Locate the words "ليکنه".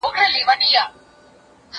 0.33-0.65